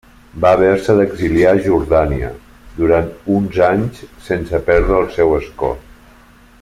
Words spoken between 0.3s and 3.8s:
Va haver-se d'exiliar a Jordània durant uns